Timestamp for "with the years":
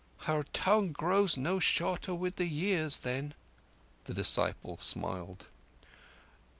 2.15-2.97